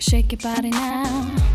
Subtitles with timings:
[0.00, 1.49] Shake your body now.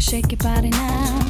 [0.00, 1.20] Shake your body now.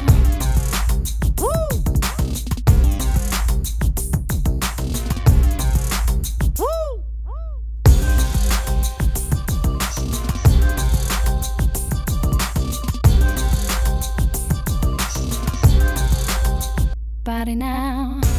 [17.25, 18.38] Body now.